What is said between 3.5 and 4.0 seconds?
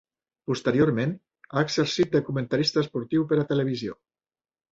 televisió.